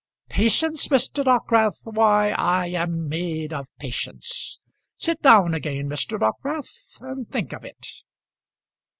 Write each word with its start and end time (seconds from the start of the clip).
"Patience, 0.29 0.87
Mr. 0.87 1.23
Dockwrath! 1.23 1.77
Why 1.85 2.31
I 2.31 2.65
am 2.69 3.07
made 3.07 3.53
of 3.53 3.67
patience. 3.77 4.59
Sit 4.97 5.21
down 5.21 5.53
again, 5.53 5.87
Mr. 5.87 6.19
Dockwrath, 6.19 6.99
and 7.01 7.29
think 7.29 7.53
of 7.53 7.63
it." 7.63 7.85